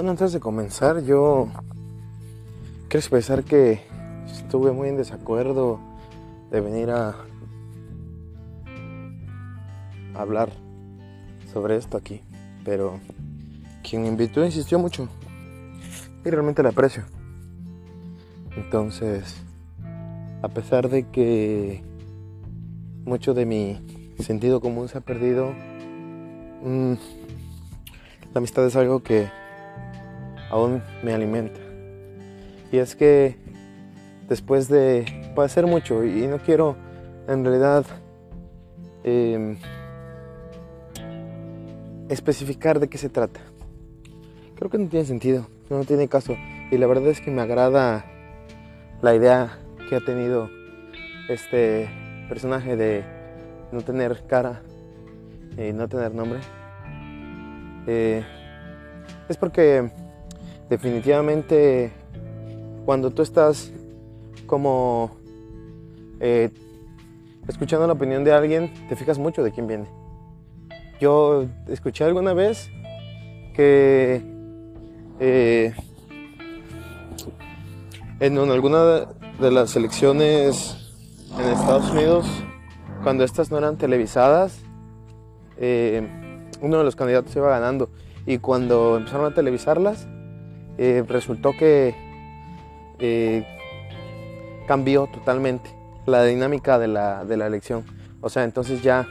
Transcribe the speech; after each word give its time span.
Bueno, 0.00 0.12
antes 0.12 0.32
de 0.32 0.40
comenzar, 0.40 1.02
yo 1.04 1.48
quiero 2.88 2.98
expresar 3.00 3.44
que 3.44 3.82
estuve 4.32 4.72
muy 4.72 4.88
en 4.88 4.96
desacuerdo 4.96 5.78
de 6.50 6.62
venir 6.62 6.88
a 6.88 7.16
hablar 10.14 10.48
sobre 11.52 11.76
esto 11.76 11.98
aquí, 11.98 12.22
pero 12.64 12.98
quien 13.82 14.00
me 14.00 14.08
invitó 14.08 14.42
insistió 14.42 14.78
mucho 14.78 15.06
y 16.24 16.30
realmente 16.30 16.62
le 16.62 16.70
aprecio. 16.70 17.04
Entonces, 18.56 19.36
a 20.40 20.48
pesar 20.48 20.88
de 20.88 21.10
que 21.10 21.82
mucho 23.04 23.34
de 23.34 23.44
mi 23.44 24.14
sentido 24.18 24.62
común 24.62 24.88
se 24.88 24.96
ha 24.96 25.02
perdido, 25.02 25.52
mm, 26.64 26.94
la 28.32 28.38
amistad 28.38 28.64
es 28.64 28.76
algo 28.76 29.02
que 29.02 29.28
aún 30.50 30.82
me 31.02 31.12
alimenta. 31.12 31.60
Y 32.72 32.78
es 32.78 32.94
que 32.94 33.36
después 34.28 34.68
de 34.68 35.32
padecer 35.34 35.66
mucho, 35.66 36.04
y 36.04 36.26
no 36.26 36.38
quiero 36.38 36.76
en 37.28 37.44
realidad 37.44 37.84
em, 39.04 39.56
especificar 42.08 42.80
de 42.80 42.88
qué 42.88 42.98
se 42.98 43.08
trata. 43.08 43.40
Creo 44.56 44.70
que 44.70 44.78
no 44.78 44.88
tiene 44.88 45.04
sentido, 45.04 45.46
no 45.68 45.84
tiene 45.84 46.08
caso. 46.08 46.36
Y 46.70 46.78
la 46.78 46.86
verdad 46.86 47.08
es 47.08 47.20
que 47.20 47.30
me 47.30 47.42
agrada 47.42 48.04
la 49.02 49.14
idea 49.14 49.58
que 49.88 49.96
ha 49.96 50.00
tenido 50.00 50.50
este 51.28 51.88
personaje 52.28 52.76
de 52.76 53.04
no 53.72 53.80
tener 53.82 54.24
cara 54.26 54.62
y 55.56 55.72
no 55.72 55.88
tener 55.88 56.14
nombre. 56.14 56.40
Eh, 57.86 58.24
es 59.28 59.36
porque 59.36 59.90
definitivamente 60.70 61.92
cuando 62.86 63.10
tú 63.10 63.22
estás 63.22 63.72
como 64.46 65.10
eh, 66.20 66.50
escuchando 67.48 67.86
la 67.86 67.92
opinión 67.92 68.24
de 68.24 68.32
alguien, 68.32 68.72
te 68.88 68.96
fijas 68.96 69.18
mucho 69.18 69.42
de 69.42 69.50
quién 69.50 69.66
viene. 69.66 69.86
Yo 71.00 71.46
escuché 71.68 72.04
alguna 72.04 72.32
vez 72.34 72.70
que 73.54 74.22
eh, 75.18 75.74
en 78.20 78.38
alguna 78.38 79.06
de 79.40 79.50
las 79.50 79.74
elecciones 79.74 80.94
en 81.38 81.46
Estados 81.46 81.90
Unidos, 81.90 82.26
cuando 83.02 83.24
estas 83.24 83.50
no 83.50 83.58
eran 83.58 83.76
televisadas, 83.76 84.60
eh, 85.56 86.06
uno 86.60 86.78
de 86.78 86.84
los 86.84 86.94
candidatos 86.94 87.34
iba 87.34 87.48
ganando 87.48 87.90
y 88.26 88.38
cuando 88.38 88.98
empezaron 88.98 89.32
a 89.32 89.34
televisarlas, 89.34 90.06
eh, 90.82 91.04
resultó 91.06 91.52
que 91.52 91.94
cambió 94.66 95.06
totalmente 95.08 95.70
la 96.06 96.24
dinámica 96.24 96.78
de 96.78 96.88
la, 96.88 97.24
de 97.24 97.36
la 97.36 97.46
elección. 97.46 97.84
O 98.22 98.30
sea, 98.30 98.44
entonces 98.44 98.82
ya 98.82 99.06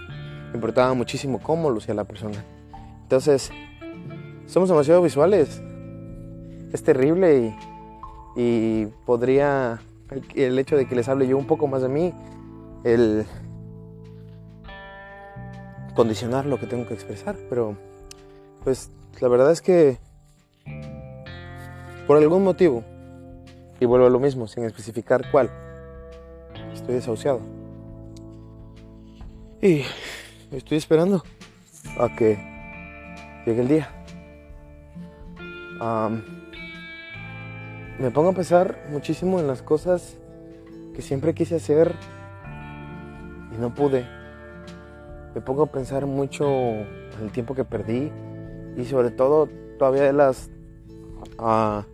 importaba 0.54 0.94
muchísimo 0.96 1.40
cómo 1.40 1.70
lucía 1.70 1.94
la 1.94 2.06
persona. 2.06 2.44
Entonces, 3.04 3.52
somos 4.48 4.70
demasiado 4.70 5.02
visuales. 5.02 5.62
Es 6.74 6.84
terrible 6.84 7.54
y, 8.36 8.42
y 8.42 8.86
podría, 9.06 9.80
el, 10.36 10.58
hecho 10.58 10.76
de 10.76 10.88
que 10.88 10.96
les 10.96 11.08
hable 11.08 11.28
yo 11.28 11.38
un 11.38 11.46
poco 11.46 11.68
más 11.68 11.82
de 11.82 11.90
mí, 11.90 12.14
el 12.84 13.26
condicionar 15.96 16.46
lo 16.46 16.60
que 16.60 16.66
tengo 16.66 16.88
que 16.88 16.96
expresar. 16.96 17.36
Pero, 17.48 17.76
pues, 18.64 18.92
la 19.20 19.28
verdad 19.28 19.52
es 19.52 19.62
que, 19.62 20.00
por 22.10 22.18
algún 22.18 22.44
motivo, 22.44 22.84
y 23.80 23.86
vuelvo 23.86 24.08
a 24.08 24.10
lo 24.10 24.20
mismo, 24.20 24.48
sin 24.48 24.64
especificar 24.64 25.30
cuál, 25.30 25.52
estoy 26.74 26.96
desahuciado. 26.96 27.40
Y 29.62 29.84
estoy 30.52 30.80
esperando 30.80 31.24
a 32.00 32.16
que 32.16 32.40
llegue 33.46 33.62
el 33.62 33.68
día. 33.68 33.90
me 38.00 38.10
pongo 38.10 38.30
a 38.30 38.34
pensar 38.34 38.88
muchísimo 38.90 39.40
en 39.40 39.46
las 39.46 39.62
cosas 39.62 40.18
que 40.96 41.04
siempre 41.04 41.36
quise 41.36 41.58
hacer 41.58 41.94
y 43.56 43.62
no 43.62 43.76
pude. 43.76 44.08
Me 45.36 45.42
pongo 45.42 45.62
a 45.62 45.68
pensar 45.68 46.08
mucho 46.08 46.50
en 46.50 47.20
el 47.22 47.32
tiempo 47.32 47.54
que 47.54 47.66
perdí 47.66 48.12
y 48.78 48.86
sobre 48.86 49.12
todo 49.12 49.48
todavía 49.78 50.06
de 50.06 50.14
las 50.14 50.50
ah, 51.38 51.86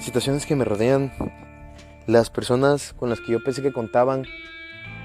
situaciones 0.00 0.46
que 0.46 0.56
me 0.56 0.64
rodean, 0.64 1.12
las 2.06 2.30
personas 2.30 2.92
con 2.92 3.10
las 3.10 3.20
que 3.20 3.32
yo 3.32 3.42
pensé 3.42 3.62
que 3.62 3.72
contaban 3.72 4.24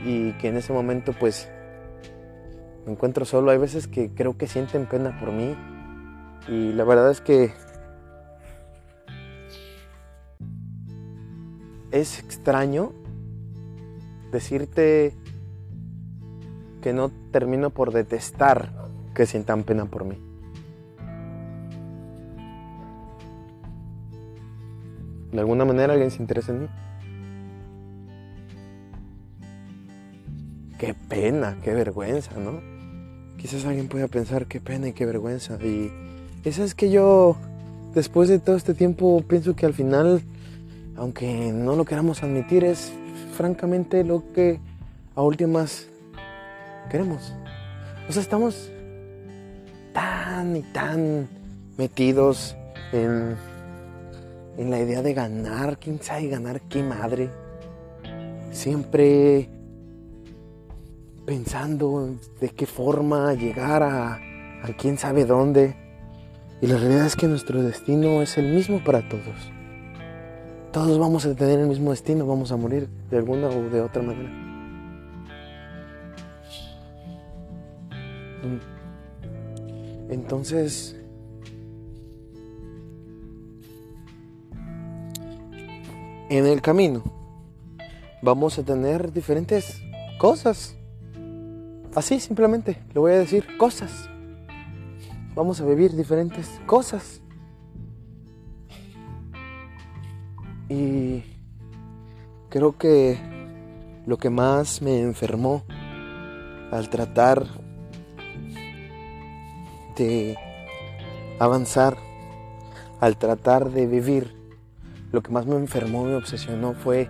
y 0.06 0.32
que 0.34 0.48
en 0.48 0.58
ese 0.58 0.74
momento 0.74 1.14
pues 1.14 1.50
me 2.86 2.94
encuentro 2.94 3.26
solo. 3.26 3.52
Hay 3.52 3.58
veces 3.58 3.88
que 3.88 4.10
creo 4.14 4.38
que 4.38 4.48
sienten 4.48 4.86
pena 4.86 5.20
por 5.20 5.32
mí 5.32 5.56
y 6.48 6.74
la 6.74 6.84
verdad 6.84 7.12
es 7.12 7.22
que 7.22 7.52
es 11.92 12.20
extraño 12.20 12.94
decirte 14.32 15.14
que 16.82 16.94
no 16.94 17.12
termino 17.32 17.70
por 17.70 17.92
detestar 17.92 18.72
que 19.14 19.26
sientan 19.26 19.64
pena 19.64 19.86
por 19.86 20.06
mí. 20.06 20.27
De 25.32 25.40
alguna 25.40 25.66
manera 25.66 25.94
alguien 25.94 26.12
se 26.12 26.22
interesa 26.22 26.52
en 26.52 26.62
mí. 26.62 26.68
Qué 30.78 30.94
pena, 30.94 31.58
qué 31.64 31.74
vergüenza, 31.74 32.38
¿no? 32.40 32.78
quizás 33.38 33.66
alguien 33.66 33.88
pueda 33.88 34.08
pensar 34.08 34.48
qué 34.48 34.60
pena 34.60 34.90
y 34.90 34.94
qué 34.94 35.06
vergüenza. 35.06 35.58
Y 35.64 35.92
eso 36.44 36.64
es 36.64 36.76
que 36.76 36.90
yo, 36.90 37.38
después 37.94 38.28
de 38.30 38.40
todo 38.40 38.56
este 38.56 38.74
tiempo, 38.74 39.24
pienso 39.28 39.56
que 39.56 39.66
al 39.66 39.74
final, 39.74 40.22
aunque 40.98 41.52
no 41.54 41.76
lo 41.76 41.86
queramos 41.86 42.24
admitir, 42.24 42.64
es 42.64 42.92
francamente 43.34 44.04
lo 44.04 44.34
que 44.34 44.60
a 45.16 45.22
últimas 45.22 45.88
queremos. 46.90 47.34
O 48.10 48.12
sea, 48.12 48.22
estamos 48.22 48.72
tan 49.94 50.58
y 50.58 50.62
tan 50.62 51.28
metidos 51.78 52.56
en, 52.92 53.36
en 54.58 54.72
la 54.72 54.80
idea 54.80 55.02
de 55.02 55.14
ganar, 55.14 55.78
quién 55.80 56.02
sabe 56.02 56.28
ganar 56.28 56.62
qué 56.62 56.84
madre. 56.84 57.30
Siempre 58.52 59.50
pensando 61.26 62.18
de 62.40 62.50
qué 62.50 62.66
forma 62.66 63.34
llegar 63.34 63.84
a, 63.84 64.16
a 64.16 64.74
quién 64.78 64.98
sabe 64.98 65.26
dónde. 65.26 65.76
Y 66.62 66.68
la 66.68 66.78
realidad 66.78 67.06
es 67.06 67.16
que 67.16 67.28
nuestro 67.28 67.62
destino 67.62 68.22
es 68.22 68.38
el 68.38 68.52
mismo 68.54 68.84
para 68.84 69.08
todos. 69.08 69.52
Todos 70.72 70.98
vamos 70.98 71.26
a 71.26 71.36
tener 71.36 71.60
el 71.60 71.68
mismo 71.68 71.92
destino, 71.92 72.26
vamos 72.26 72.52
a 72.52 72.58
morir 72.58 72.90
de 73.10 73.18
alguna 73.18 73.48
o 73.48 73.70
de 73.70 73.82
otra 73.82 74.02
manera. 74.02 74.30
Entonces, 80.10 80.97
en 86.30 86.46
el 86.46 86.62
camino 86.62 87.04
vamos 88.22 88.58
a 88.60 88.64
tener 88.64 89.12
diferentes 89.14 89.82
cosas 90.18 90.78
Así 91.98 92.20
simplemente, 92.20 92.78
le 92.94 93.00
voy 93.00 93.14
a 93.14 93.18
decir 93.18 93.58
cosas. 93.58 94.08
Vamos 95.34 95.60
a 95.62 95.66
vivir 95.66 95.96
diferentes 95.96 96.48
cosas. 96.68 97.24
Y 100.70 101.24
creo 102.50 102.78
que 102.78 103.18
lo 104.06 104.18
que 104.18 104.30
más 104.30 104.80
me 104.84 105.02
enfermó 105.02 105.64
al 106.72 106.88
tratar 106.92 107.48
de 109.96 110.38
avanzar, 111.40 111.98
al 113.00 113.18
tratar 113.18 113.72
de 113.72 113.88
vivir, 113.88 114.37
lo 115.12 115.22
que 115.22 115.32
más 115.32 115.46
me 115.46 115.56
enfermó, 115.56 116.04
me 116.04 116.16
obsesionó 116.16 116.74
fue 116.74 117.10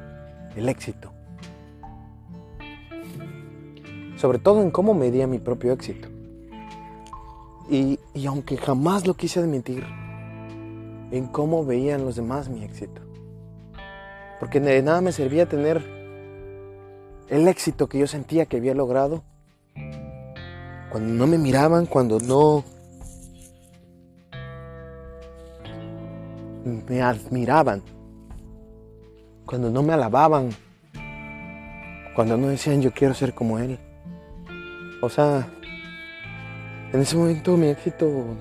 el 0.55 0.69
éxito 0.69 1.11
sobre 4.17 4.39
todo 4.39 4.61
en 4.61 4.71
cómo 4.71 4.93
medía 4.93 5.27
mi 5.27 5.39
propio 5.39 5.71
éxito. 5.71 6.09
Y, 7.69 7.99
aunque 8.27 8.57
jamás 8.57 9.05
lo 9.05 9.13
quise 9.13 9.39
admitir, 9.39 9.85
en 11.11 11.27
cómo 11.27 11.65
veían 11.65 12.03
los 12.05 12.15
demás 12.15 12.49
mi 12.49 12.63
éxito. 12.63 13.01
Porque 14.39 14.59
de 14.59 14.81
nada 14.81 15.01
me 15.01 15.11
servía 15.11 15.47
tener 15.47 15.83
el 17.29 17.47
éxito 17.47 17.87
que 17.87 17.99
yo 17.99 18.07
sentía 18.07 18.45
que 18.45 18.57
había 18.57 18.73
logrado 18.73 19.23
cuando 20.89 21.13
no 21.13 21.27
me 21.27 21.37
miraban, 21.37 21.85
cuando 21.85 22.19
no 22.19 22.63
me 26.67 27.01
admiraban, 27.01 27.81
cuando 29.45 29.71
no 29.71 29.81
me 29.81 29.93
alababan, 29.93 30.49
cuando 32.15 32.37
no 32.37 32.47
decían 32.47 32.81
yo 32.81 32.91
quiero 32.91 33.13
ser 33.13 33.33
como 33.33 33.59
él. 33.59 33.79
O 35.01 35.09
sea, 35.09 35.47
en 36.91 37.01
ese 37.01 37.15
momento 37.15 37.55
mi 37.55 37.67
éxito 37.67 38.35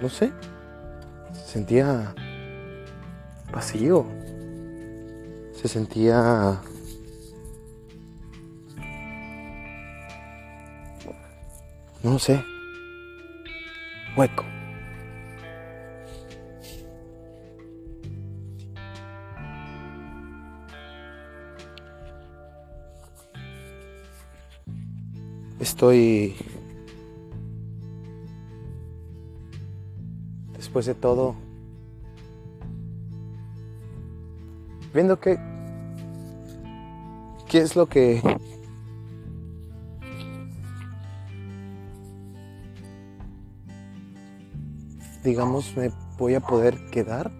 no 0.00 0.08
sé, 0.08 0.32
se 1.32 1.52
sentía 1.52 2.14
vacío, 3.52 4.04
se 5.52 5.68
sentía 5.68 6.60
no 12.02 12.18
sé, 12.18 12.42
hueco. 14.16 14.44
Estoy 25.60 26.34
después 30.56 30.86
de 30.86 30.94
todo 30.94 31.34
viendo 34.92 35.18
qué 35.18 35.38
qué 37.48 37.58
es 37.58 37.76
lo 37.76 37.86
que 37.86 38.22
digamos, 45.22 45.76
me 45.76 45.90
voy 46.18 46.34
a 46.34 46.40
poder 46.40 46.76
quedar. 46.90 47.30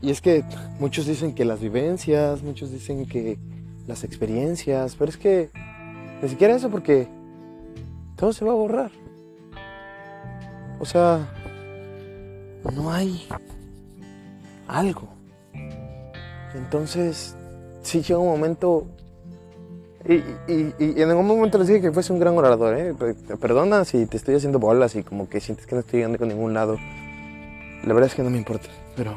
Y 0.00 0.10
es 0.10 0.20
que 0.20 0.44
muchos 0.78 1.06
dicen 1.06 1.34
que 1.34 1.44
las 1.44 1.60
vivencias, 1.60 2.42
muchos 2.42 2.70
dicen 2.70 3.06
que 3.06 3.38
las 3.86 4.04
experiencias, 4.04 4.96
pero 4.96 5.10
es 5.10 5.16
que 5.16 5.50
ni 6.22 6.28
siquiera 6.28 6.54
eso 6.54 6.70
porque 6.70 7.08
todo 8.16 8.32
se 8.32 8.44
va 8.44 8.52
a 8.52 8.54
borrar. 8.54 8.90
O 10.78 10.84
sea, 10.84 11.26
no 12.74 12.92
hay 12.92 13.26
algo. 14.68 15.08
Entonces, 16.54 17.36
sí 17.82 18.02
llega 18.02 18.18
un 18.18 18.28
momento 18.28 18.86
y, 20.06 21.00
en 21.00 21.08
algún 21.08 21.26
momento 21.26 21.56
les 21.58 21.68
dije 21.68 21.80
que 21.80 21.92
fuese 21.92 22.12
un 22.12 22.18
gran 22.18 22.36
orador, 22.36 22.76
¿eh? 22.76 22.94
Perdona 23.40 23.84
si 23.86 24.04
te 24.06 24.18
estoy 24.18 24.34
haciendo 24.34 24.58
bolas 24.58 24.94
y 24.96 25.02
como 25.02 25.28
que 25.28 25.40
sientes 25.40 25.66
que 25.66 25.74
no 25.74 25.80
estoy 25.80 26.00
llegando 26.00 26.18
con 26.18 26.28
ningún 26.28 26.52
lado. 26.52 26.76
La 27.84 27.94
verdad 27.94 28.08
es 28.10 28.14
que 28.14 28.22
no 28.22 28.30
me 28.30 28.36
importa, 28.36 28.68
pero... 28.96 29.16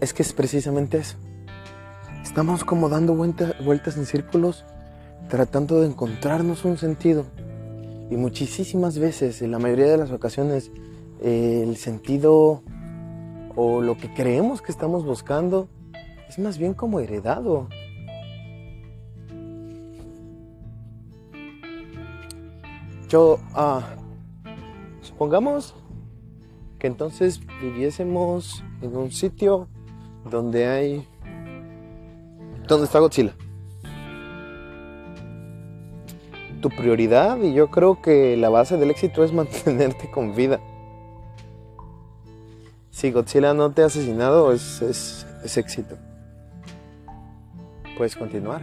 Es 0.00 0.14
que 0.14 0.22
es 0.22 0.32
precisamente 0.32 0.96
eso. 0.96 1.18
Estamos 2.22 2.64
como 2.64 2.88
dando 2.88 3.14
vueltas 3.14 3.96
en 3.98 4.06
círculos, 4.06 4.64
tratando 5.28 5.82
de 5.82 5.88
encontrarnos 5.88 6.64
un 6.64 6.78
sentido. 6.78 7.26
Y 8.10 8.16
muchísimas 8.16 8.98
veces, 8.98 9.42
en 9.42 9.50
la 9.50 9.58
mayoría 9.58 9.88
de 9.88 9.98
las 9.98 10.10
ocasiones, 10.10 10.70
el 11.22 11.76
sentido 11.76 12.62
o 13.56 13.80
lo 13.80 13.96
que 13.96 14.12
creemos 14.12 14.62
que 14.62 14.72
estamos 14.72 15.04
buscando 15.04 15.68
es 16.28 16.38
más 16.38 16.58
bien 16.58 16.74
como 16.74 17.00
heredado. 17.00 17.68
Yo, 23.08 23.40
ah, 23.54 23.82
supongamos 25.00 25.74
que 26.78 26.86
entonces 26.86 27.40
viviésemos 27.60 28.62
en 28.80 28.96
un 28.96 29.10
sitio 29.10 29.68
donde 30.30 30.66
hay, 30.66 31.08
donde 32.68 32.84
está 32.84 33.00
Godzilla. 33.00 33.34
Tu 36.62 36.68
prioridad, 36.68 37.38
y 37.42 37.52
yo 37.52 37.70
creo 37.70 38.00
que 38.00 38.36
la 38.36 38.50
base 38.50 38.76
del 38.76 38.90
éxito 38.90 39.24
es 39.24 39.32
mantenerte 39.34 40.08
con 40.10 40.36
vida 40.36 40.60
si 43.00 43.10
Godzilla 43.10 43.54
no 43.54 43.70
te 43.70 43.82
ha 43.82 43.86
asesinado, 43.86 44.52
es, 44.52 44.82
es, 44.82 45.56
éxito. 45.56 45.96
Puedes 47.96 48.14
continuar. 48.14 48.60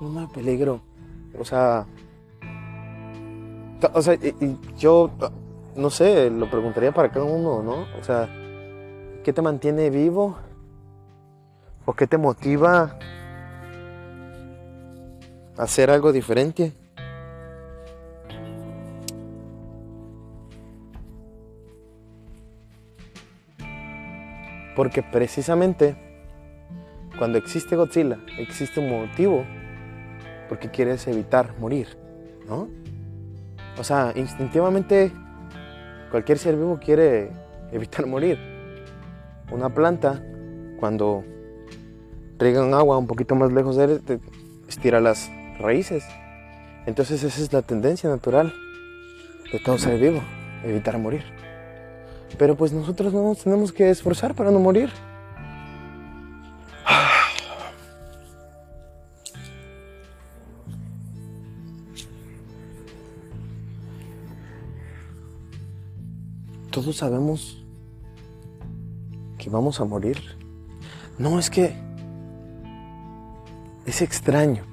No 0.00 0.28
peligro. 0.32 0.80
O 1.38 1.44
sea. 1.44 1.86
O 3.92 4.00
sea, 4.00 4.16
yo 4.78 5.10
no 5.76 5.90
sé, 5.90 6.30
lo 6.30 6.48
preguntaría 6.48 6.92
para 6.92 7.10
cada 7.10 7.26
uno, 7.26 7.62
¿no? 7.62 7.84
O 8.00 8.02
sea, 8.02 8.26
¿qué 9.22 9.34
te 9.34 9.42
mantiene 9.42 9.90
vivo? 9.90 10.38
¿O 11.84 11.92
qué 11.92 12.06
te 12.06 12.16
motiva 12.16 12.98
a 15.58 15.62
hacer 15.62 15.90
algo 15.90 16.12
diferente? 16.12 16.72
Porque 24.80 25.02
precisamente 25.02 25.94
cuando 27.18 27.36
existe 27.36 27.76
Godzilla, 27.76 28.18
existe 28.38 28.80
un 28.80 28.88
motivo 28.88 29.44
porque 30.48 30.70
quieres 30.70 31.06
evitar 31.06 31.54
morir, 31.58 31.98
¿no? 32.48 32.66
O 33.78 33.84
sea, 33.84 34.14
instintivamente 34.16 35.12
cualquier 36.10 36.38
ser 36.38 36.56
vivo 36.56 36.80
quiere 36.82 37.30
evitar 37.72 38.06
morir. 38.06 38.38
Una 39.52 39.68
planta, 39.68 40.24
cuando 40.78 41.24
un 42.40 42.72
agua 42.72 42.96
un 42.96 43.06
poquito 43.06 43.34
más 43.34 43.52
lejos 43.52 43.76
de 43.76 43.84
él, 43.84 44.00
estira 44.66 44.98
las 44.98 45.30
raíces. 45.58 46.06
Entonces 46.86 47.22
esa 47.22 47.42
es 47.42 47.52
la 47.52 47.60
tendencia 47.60 48.08
natural 48.08 48.50
de 49.52 49.58
todo 49.58 49.76
ser 49.76 50.00
vivo, 50.00 50.22
evitar 50.64 50.96
morir. 50.96 51.39
Pero 52.38 52.56
pues 52.56 52.72
nosotros 52.72 53.12
no 53.12 53.22
nos 53.22 53.42
tenemos 53.42 53.72
que 53.72 53.90
esforzar 53.90 54.34
para 54.34 54.50
no 54.50 54.60
morir. 54.60 54.90
Todos 66.70 66.96
sabemos 66.96 67.62
que 69.36 69.50
vamos 69.50 69.80
a 69.80 69.84
morir. 69.84 70.18
No, 71.18 71.38
es 71.38 71.50
que 71.50 71.74
es 73.84 74.02
extraño. 74.02 74.69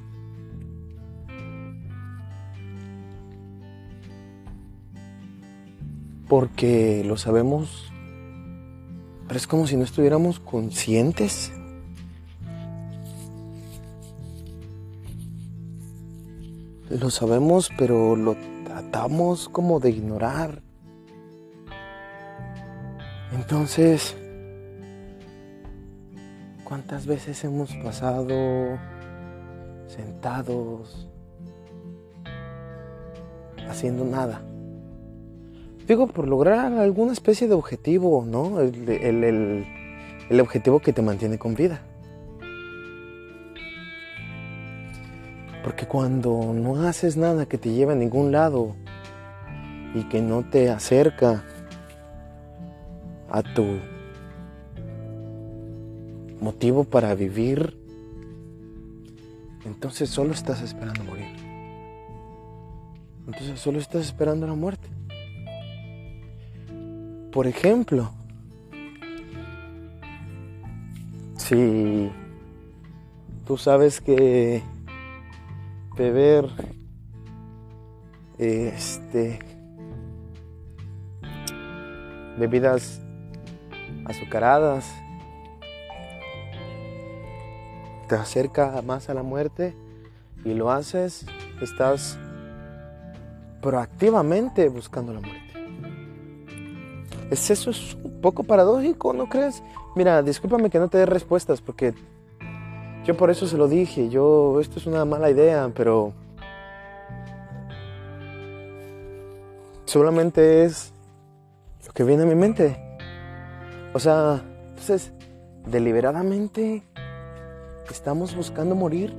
Porque 6.28 7.04
lo 7.06 7.18
sabemos, 7.18 7.92
pero 9.28 9.38
es 9.38 9.48
como 9.48 9.68
si 9.68 9.78
no 9.78 9.84
estuviéramos 9.84 10.40
conscientes. 10.40 11.52
Lo 16.90 17.10
sabemos, 17.10 17.70
pero 17.78 18.16
lo 18.16 18.36
tratamos 18.66 19.50
como 19.50 19.80
de 19.80 19.90
ignorar. 19.90 20.62
Entonces, 23.34 24.16
¿cuántas 26.64 27.06
veces 27.06 27.44
hemos 27.44 27.74
pasado 27.76 28.78
sentados 29.88 31.10
haciendo 33.70 34.06
nada? 34.06 34.47
Digo, 35.88 36.08
por 36.08 36.28
lograr 36.28 36.74
alguna 36.74 37.14
especie 37.14 37.48
de 37.48 37.54
objetivo, 37.54 38.26
¿no? 38.28 38.60
El, 38.60 39.66
objetivo 40.42 40.82
que 40.82 40.92
te 40.92 41.02
mantiene 41.02 41.40
con 41.40 41.56
vida. 41.56 41.80
Porque 45.64 45.88
cuando 45.88 46.54
no 46.54 46.82
haces 46.82 47.16
nada 47.16 47.46
que 47.46 47.58
te 47.58 47.72
lleve 47.72 47.94
a 47.94 47.96
ningún 47.96 48.34
lado 48.34 48.76
y 49.96 50.04
que 50.10 50.22
no 50.22 50.44
te 50.44 50.70
acerca 50.70 51.46
a 53.30 53.42
tu 53.42 53.80
motivo 56.42 56.84
para 56.84 57.16
vivir, 57.16 57.78
entonces 59.66 60.10
solo 60.10 60.34
estás 60.34 60.62
esperando 60.62 61.06
morir. 61.06 61.34
Entonces 63.26 63.58
solo 63.58 63.80
estás 63.80 64.06
esperando 64.06 64.46
la 64.48 64.54
muerte. 64.54 64.97
Por 67.38 67.46
ejemplo, 67.46 68.10
si 71.36 72.12
tú 73.46 73.58
sabes 73.60 74.02
que 74.02 74.64
beber 75.96 76.50
este 78.40 79.38
bebidas 82.40 83.02
azucaradas 84.06 84.92
te 88.08 88.16
acerca 88.16 88.82
más 88.82 89.12
a 89.12 89.14
la 89.14 89.22
muerte 89.22 89.76
y 90.44 90.56
lo 90.56 90.72
haces, 90.72 91.28
estás 91.62 92.18
proactivamente 93.62 94.70
buscando 94.70 95.14
la 95.14 95.20
muerte. 95.20 95.47
Es 97.30 97.50
eso 97.50 97.72
es 97.72 97.96
un 97.96 98.22
poco 98.22 98.44
paradójico, 98.44 99.14
¿no 99.14 99.28
crees? 99.28 99.62
Mira, 99.96 100.22
discúlpame 100.24 100.70
que 100.70 100.80
no 100.80 100.88
te 100.88 100.98
dé 100.98 101.06
respuestas 101.06 101.62
porque 101.62 101.94
yo 103.04 103.16
por 103.18 103.30
eso 103.30 103.48
se 103.48 103.58
lo 103.58 103.68
dije, 103.68 104.10
yo 104.10 104.60
esto 104.60 104.80
es 104.80 104.86
una 104.86 105.06
mala 105.06 105.30
idea, 105.30 105.72
pero 105.74 106.14
solamente 109.86 110.66
es 110.66 110.94
lo 111.86 111.94
que 111.94 112.04
viene 112.04 112.24
a 112.24 112.26
mi 112.26 112.36
mente. 112.36 112.78
O 113.94 114.00
sea, 114.00 114.44
entonces, 114.70 115.12
deliberadamente 115.66 116.84
estamos 117.90 118.36
buscando 118.36 118.76
morir 118.76 119.16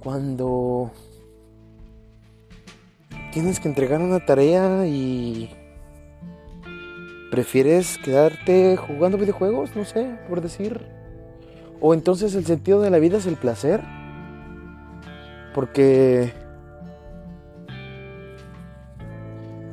cuando 0.00 0.90
tienes 3.32 3.60
que 3.60 3.68
entregar 3.68 4.00
una 4.00 4.24
tarea 4.24 4.86
y 4.86 5.50
prefieres 7.30 7.98
quedarte 7.98 8.76
jugando 8.76 9.18
videojuegos, 9.18 9.76
no 9.76 9.84
sé, 9.84 10.18
por 10.28 10.40
decir. 10.40 10.86
O 11.80 11.94
entonces 11.94 12.34
el 12.34 12.44
sentido 12.44 12.80
de 12.82 12.90
la 12.90 12.98
vida 12.98 13.18
es 13.18 13.26
el 13.26 13.36
placer. 13.36 13.82
Porque 15.54 16.32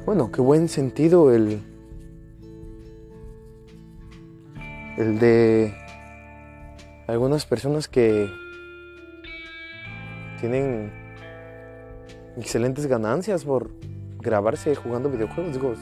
Bueno, 0.07 0.31
qué 0.31 0.39
buen 0.39 0.69
sentido 0.69 1.33
el, 1.33 1.59
el 4.97 5.19
de 5.19 5.75
algunas 7.07 7.45
personas 7.45 7.89
que 7.89 8.29
tienen 10.39 10.93
excelentes 12.37 12.85
ganancias 12.85 13.43
por 13.43 13.69
grabarse 14.19 14.75
jugando 14.75 15.09
videojuegos. 15.09 15.51
Digo, 15.51 15.73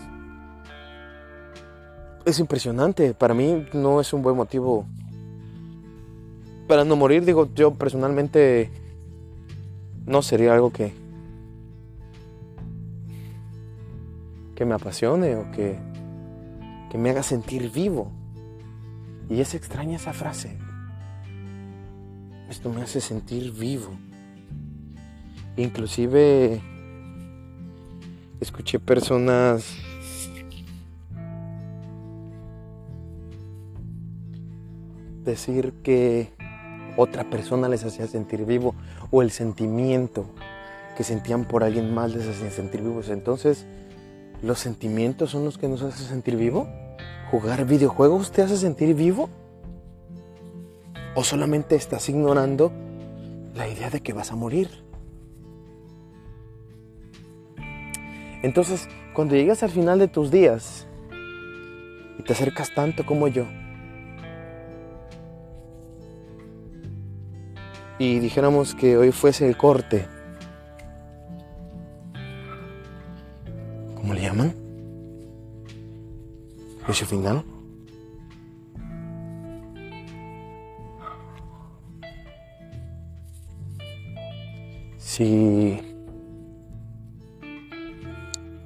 es 2.26 2.40
impresionante. 2.40 3.14
Para 3.14 3.34
mí 3.34 3.66
no 3.74 4.02
es 4.02 4.12
un 4.14 4.22
buen 4.22 4.36
motivo 4.36 4.86
para 6.68 6.84
no 6.84 6.96
morir. 6.96 7.26
Digo, 7.26 7.50
yo 7.54 7.74
personalmente 7.74 8.72
no 10.06 10.22
sería 10.22 10.54
algo 10.54 10.72
que 10.72 11.06
que 14.56 14.66
me 14.66 14.74
apasione 14.74 15.36
o 15.36 15.52
que, 15.52 15.78
que 16.90 16.98
me 16.98 17.10
haga 17.10 17.22
sentir 17.22 17.70
vivo. 17.70 18.12
Y 19.30 19.42
es 19.42 19.54
extraña 19.54 19.98
esa 19.98 20.14
frase. 20.14 20.58
Esto 22.50 22.72
me 22.72 22.82
hace 22.82 23.02
sentir 23.02 23.52
vivo. 23.52 23.92
Inclusive 25.58 26.62
escuché 28.40 28.80
personas 28.80 29.78
decir 35.26 35.74
que 35.84 36.32
otra 36.98 37.30
persona 37.30 37.68
les 37.68 37.84
hacía 37.84 38.08
sentir 38.08 38.46
vivo 38.46 38.76
o 39.12 39.22
el 39.22 39.32
sentimiento 39.32 40.26
que 40.96 41.04
sentían 41.04 41.46
por 41.46 41.64
alguien 41.64 41.94
más 41.94 42.14
les 42.14 42.28
hacía 42.28 42.52
sentir 42.52 42.82
vivos. 42.82 43.10
Entonces, 43.10 43.66
¿Los 44.42 44.60
sentimientos 44.60 45.32
son 45.32 45.46
los 45.46 45.58
que 45.58 45.68
nos 45.68 45.82
hacen 45.82 46.08
sentir 46.08 46.36
vivo? 46.36 46.68
¿Jugar 47.32 47.66
videojuegos 47.66 48.32
te 48.32 48.42
hace 48.42 48.58
sentir 48.58 48.94
vivo? 48.94 49.30
¿O 51.16 51.24
solamente 51.24 51.76
estás 51.76 52.10
ignorando 52.10 52.72
la 53.56 53.68
idea 53.68 53.90
de 53.90 54.02
que 54.02 54.14
vas 54.14 54.32
a 54.32 54.36
morir? 54.36 54.70
Entonces, 58.44 58.88
cuando 59.14 59.36
llegas 59.36 59.64
al 59.64 59.72
final 59.72 59.98
de 59.98 60.08
tus 60.08 60.30
días 60.30 60.86
y 62.20 62.24
te 62.24 62.34
acercas 62.34 62.76
tanto 62.76 63.06
como 63.06 63.28
yo, 63.28 63.46
y 67.98 68.20
dijéramos 68.20 68.76
que 68.76 68.98
hoy 68.98 69.12
fuese 69.12 69.48
el 69.48 69.58
corte 69.58 70.08
¿Cómo 74.06 74.14
le 74.14 74.22
llaman? 74.22 74.54
¿Juicio 76.86 77.08
final? 77.08 77.44
Si 85.00 85.82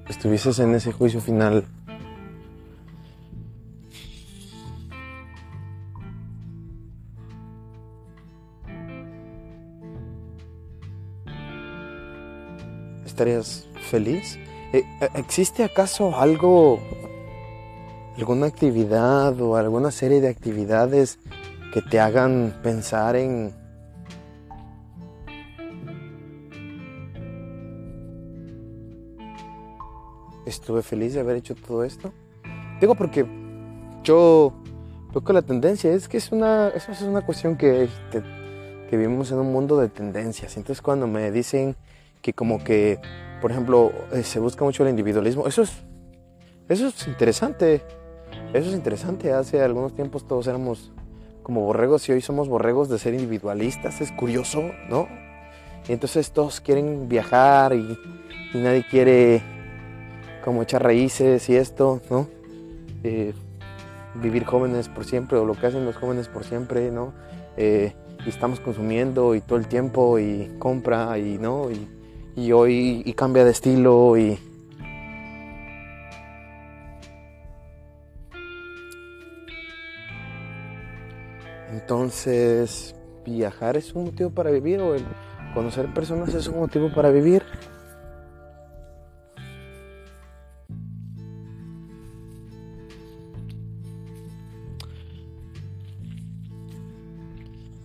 estuvieses 0.09 0.59
en 0.59 0.75
ese 0.75 0.91
juicio 0.91 1.21
final, 1.21 1.63
¿estarías 13.19 13.67
feliz? 13.81 14.37
Eh, 14.71 14.85
eh, 15.01 15.09
¿Existe 15.15 15.65
acaso 15.65 16.15
algo, 16.15 16.79
alguna 18.15 18.45
actividad 18.45 19.39
o 19.41 19.57
alguna 19.57 19.91
serie 19.91 20.21
de 20.21 20.29
actividades 20.29 21.19
que 21.73 21.81
te 21.81 21.99
hagan 21.99 22.57
pensar 22.63 23.17
en 23.17 23.53
estuve 30.45 30.81
feliz 30.81 31.13
de 31.13 31.19
haber 31.19 31.35
hecho 31.35 31.55
todo 31.55 31.83
esto? 31.83 32.13
Digo 32.79 32.95
porque 32.95 33.25
yo 34.01 34.53
creo 35.09 35.23
que 35.25 35.33
la 35.33 35.41
tendencia 35.41 35.91
es 35.91 36.07
que 36.07 36.15
es 36.15 36.31
una, 36.31 36.69
eso 36.69 36.93
es 36.93 37.01
una 37.01 37.19
cuestión 37.19 37.57
que, 37.57 37.89
que 38.89 38.95
vivimos 38.95 39.29
en 39.33 39.39
un 39.39 39.51
mundo 39.51 39.75
de 39.75 39.89
tendencias. 39.89 40.55
Entonces 40.55 40.81
cuando 40.81 41.05
me 41.05 41.31
dicen 41.31 41.75
que 42.21 42.33
como 42.33 42.63
que 42.63 42.99
por 43.41 43.51
ejemplo, 43.51 43.91
eh, 44.11 44.23
se 44.23 44.39
busca 44.39 44.63
mucho 44.63 44.83
el 44.83 44.89
individualismo. 44.89 45.47
Eso 45.47 45.61
es, 45.61 45.71
eso 46.67 46.87
es 46.87 47.07
interesante. 47.07 47.81
Eso 48.53 48.69
es 48.69 48.75
interesante. 48.75 49.31
Hace 49.31 49.61
algunos 49.61 49.95
tiempos 49.95 50.27
todos 50.27 50.47
éramos 50.47 50.91
como 51.43 51.61
borregos 51.61 52.07
y 52.09 52.11
hoy 52.11 52.21
somos 52.21 52.49
borregos 52.49 52.89
de 52.89 52.99
ser 52.99 53.13
individualistas. 53.13 54.01
Es 54.01 54.11
curioso, 54.11 54.61
¿no? 54.89 55.07
Y 55.87 55.93
entonces 55.93 56.31
todos 56.31 56.59
quieren 56.59 57.07
viajar 57.07 57.73
y, 57.73 57.97
nadie 58.53 58.85
quiere 58.89 59.41
como 60.43 60.63
echar 60.63 60.83
raíces 60.83 61.47
y 61.49 61.55
esto, 61.55 62.01
¿no? 62.09 62.27
Eh, 63.03 63.33
vivir 64.15 64.43
jóvenes 64.43 64.89
por 64.89 65.05
siempre 65.05 65.37
o 65.37 65.45
lo 65.45 65.53
que 65.53 65.67
hacen 65.67 65.85
los 65.85 65.95
jóvenes 65.95 66.27
por 66.27 66.43
siempre, 66.43 66.91
¿no? 66.91 67.13
Eh, 67.57 67.93
y 68.25 68.29
estamos 68.29 68.59
consumiendo 68.59 69.33
y 69.33 69.41
todo 69.41 69.57
el 69.57 69.67
tiempo 69.67 70.19
y 70.19 70.51
compra 70.59 71.17
y, 71.17 71.37
¿no? 71.37 71.71
Y, 71.71 71.87
y 72.39 72.53
hoy 72.53 73.01
y 73.05 73.13
cambia 73.13 73.43
de 73.43 73.51
estilo 73.51 74.17
y 74.17 74.39
entonces 81.71 82.95
viajar 83.25 83.75
es 83.75 83.93
un 83.93 84.05
motivo 84.05 84.29
para 84.29 84.51
vivir 84.51 84.79
o 84.79 84.95
conocer 85.53 85.93
personas 85.93 86.33
es 86.33 86.47
un 86.47 86.59
motivo 86.59 86.89
para 86.93 87.11
vivir 87.11 87.43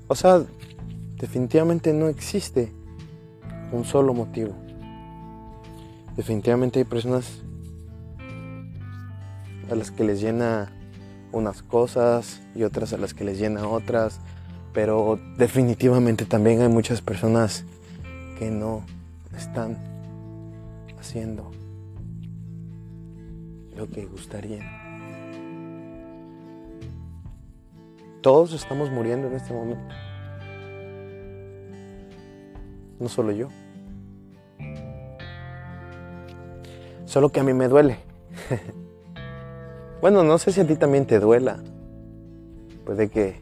o 0.07 0.15
sea 0.15 0.45
definitivamente 1.19 1.93
no 1.93 2.09
existe 2.09 2.73
un 3.75 3.85
solo 3.85 4.15
motivo. 4.15 4.55
Definitivamente 6.17 6.79
hay 6.79 6.85
personas 6.85 7.43
a 9.71 9.75
las 9.75 9.91
que 9.91 10.05
les 10.05 10.21
llena 10.21 10.73
unas 11.33 11.63
cosas 11.63 12.41
y 12.55 12.63
otras 12.63 12.93
a 12.93 12.99
las 12.99 13.15
que 13.15 13.25
les 13.25 13.39
llena 13.39 13.67
otras, 13.67 14.21
pero 14.73 15.19
definitivamente 15.37 16.25
también 16.25 16.63
hay 16.63 16.69
muchas 16.69 17.01
personas 17.01 17.65
que 18.39 18.51
no 18.51 18.85
están 19.37 19.77
haciendo 20.99 21.51
lo 23.77 23.89
que 23.89 24.07
gustaría. 24.07 24.63
Todos 28.21 28.53
estamos 28.53 28.91
muriendo 28.91 29.27
en 29.27 29.35
este 29.35 29.53
momento. 29.53 29.95
No 32.99 33.09
solo 33.09 33.33
yo. 33.33 33.49
Solo 37.15 37.31
que 37.31 37.39
a 37.39 37.45
mí 37.45 37.55
me 37.55 37.69
duele. 37.69 37.99
bueno, 40.01 40.25
no 40.25 40.37
sé 40.37 40.51
si 40.51 40.61
a 40.61 40.67
ti 40.67 40.75
también 40.75 41.07
te 41.07 41.21
duela. 41.21 41.63
Puede 42.85 43.09
que 43.09 43.41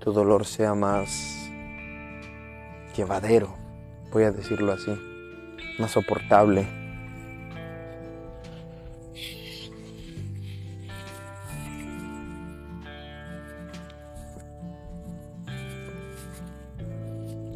tu 0.00 0.12
dolor 0.12 0.44
sea 0.44 0.74
más 0.74 1.48
llevadero, 2.96 3.54
voy 4.10 4.24
a 4.24 4.32
decirlo 4.32 4.72
así, 4.72 4.90
más 5.78 5.92
soportable. 5.92 6.66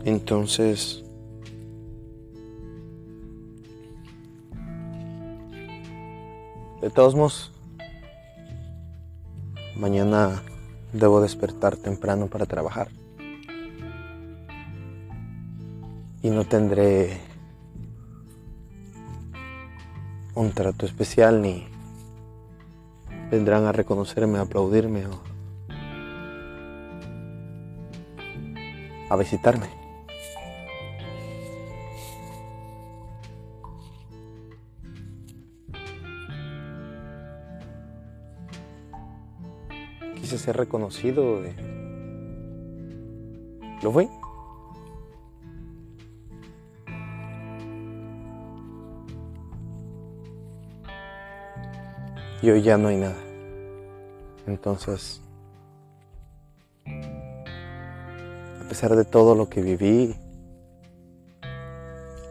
Entonces, 0.04 1.02
de 6.80 6.90
todos 6.90 7.14
modos, 7.14 7.52
mañana 9.76 10.42
debo 10.92 11.20
despertar 11.20 11.76
temprano 11.76 12.26
para 12.28 12.46
trabajar. 12.46 12.88
Y 16.22 16.30
no 16.30 16.44
tendré 16.44 17.20
un 20.34 20.52
trato 20.52 20.86
especial 20.86 21.42
ni 21.42 21.66
vendrán 23.30 23.64
a 23.64 23.72
reconocerme, 23.72 24.38
a 24.38 24.42
aplaudirme 24.42 25.06
o 25.06 25.20
a 29.08 29.16
visitarme. 29.16 29.79
Ser 40.26 40.56
reconocido. 40.56 41.42
¿Lo 43.82 43.92
fue? 43.92 44.08
Y 52.42 52.50
hoy 52.50 52.62
ya 52.62 52.78
no 52.78 52.88
hay 52.88 52.96
nada. 52.96 53.16
Entonces, 54.46 55.20
a 56.86 58.68
pesar 58.68 58.96
de 58.96 59.04
todo 59.04 59.34
lo 59.34 59.48
que 59.48 59.62
viví, 59.62 60.16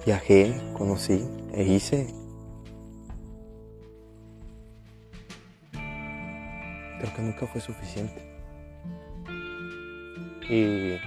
viajé, 0.05 0.59
conocí 0.77 1.27
e 1.53 1.63
hice, 1.63 2.18
nunca 7.21 7.47
fue 7.47 7.61
suficiente. 7.61 8.29
Y 10.49 10.97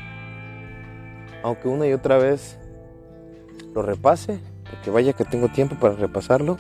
aunque 1.43 1.69
una 1.69 1.87
y 1.87 1.93
otra 1.93 2.19
vez 2.19 2.59
lo 3.75 3.83
repase, 3.83 4.39
porque 4.71 4.91
vaya 4.91 5.13
que 5.13 5.25
tengo 5.25 5.49
tiempo 5.49 5.77
para 5.77 5.95
repasarlo, 5.95 6.57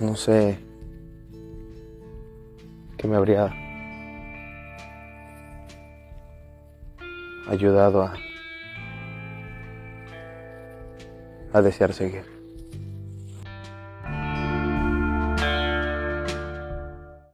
no 0.00 0.16
sé 0.16 0.58
qué 2.96 3.08
me 3.08 3.16
habría 3.16 3.52
ayudado 7.48 8.02
a, 8.02 8.14
a 11.52 11.62
desear 11.62 11.92
seguir. 11.92 12.33